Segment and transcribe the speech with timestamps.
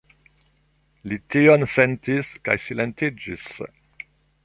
[1.11, 3.51] Li tion sentis kaj silentiĝis.